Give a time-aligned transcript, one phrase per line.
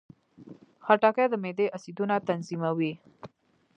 [0.85, 2.93] خټکی د معدې اسیدونه تنظیموي.